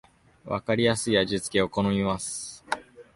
[0.45, 2.65] わかりやすい味付けを好みます